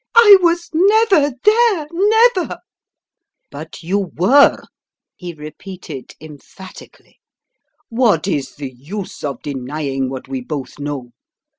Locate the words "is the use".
8.27-9.23